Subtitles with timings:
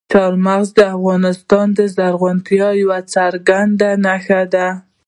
[0.13, 4.67] چار مغز د افغانستان د زرغونتیا یوه څرګنده نښه ده.